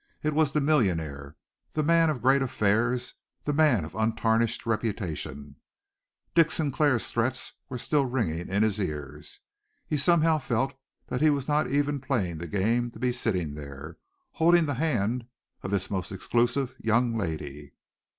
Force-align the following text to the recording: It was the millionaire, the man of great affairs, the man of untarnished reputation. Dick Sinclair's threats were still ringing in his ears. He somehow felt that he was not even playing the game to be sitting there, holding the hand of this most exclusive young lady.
It 0.23 0.33
was 0.33 0.51
the 0.51 0.61
millionaire, 0.61 1.35
the 1.73 1.83
man 1.83 2.09
of 2.09 2.23
great 2.23 2.41
affairs, 2.41 3.13
the 3.43 3.53
man 3.53 3.85
of 3.85 3.93
untarnished 3.93 4.65
reputation. 4.65 5.57
Dick 6.33 6.49
Sinclair's 6.49 7.11
threats 7.11 7.53
were 7.69 7.77
still 7.77 8.07
ringing 8.07 8.49
in 8.49 8.63
his 8.63 8.79
ears. 8.79 9.41
He 9.85 9.97
somehow 9.97 10.39
felt 10.39 10.73
that 11.05 11.21
he 11.21 11.29
was 11.29 11.47
not 11.47 11.67
even 11.67 11.99
playing 12.01 12.39
the 12.39 12.47
game 12.47 12.89
to 12.89 12.99
be 12.99 13.11
sitting 13.11 13.53
there, 13.53 13.99
holding 14.31 14.65
the 14.65 14.73
hand 14.73 15.27
of 15.61 15.69
this 15.69 15.91
most 15.91 16.11
exclusive 16.11 16.73
young 16.81 17.15
lady. 17.15 17.73